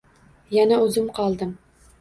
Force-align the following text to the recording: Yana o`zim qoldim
Yana 0.57 0.81
o`zim 0.87 1.13
qoldim 1.21 1.57